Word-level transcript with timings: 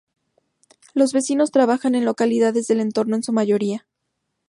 Los 0.95 1.13
vecinos 1.13 1.51
trabajan 1.51 1.93
en 1.93 2.05
localidades 2.05 2.65
del 2.65 2.79
entorno 2.81 3.15
en 3.17 3.21
su 3.21 3.33
mayoría. 3.33 3.85